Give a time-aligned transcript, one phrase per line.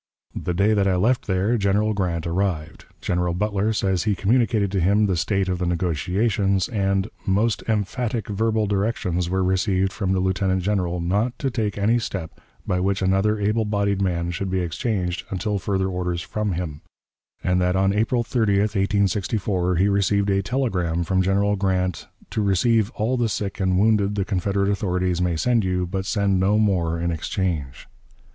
[0.35, 2.85] The day that I left there General Grant arrived.
[3.01, 8.27] General Butler says he communicated to him the state of the negotiations, and 'most emphatic
[8.27, 13.03] verbal directions were received from the Lieutenant General not to take any step by which
[13.03, 16.81] another able bodied man should be exchanged until further orders from him';
[17.43, 22.89] and that on April 30, 1864, he received a telegram from General Grant 'to receive
[22.95, 26.99] all the sick and wounded the Confederate authorities may send you, but send no more
[26.99, 27.87] in exchange.'